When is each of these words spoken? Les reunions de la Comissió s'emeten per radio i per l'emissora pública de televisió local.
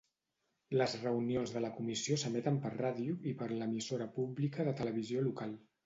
Les 0.81 0.95
reunions 1.01 1.53
de 1.57 1.61
la 1.67 1.71
Comissió 1.77 2.19
s'emeten 2.23 2.59
per 2.65 2.73
radio 2.79 3.21
i 3.33 3.37
per 3.43 3.53
l'emissora 3.55 4.13
pública 4.21 4.71
de 4.71 4.79
televisió 4.85 5.29
local. 5.33 5.61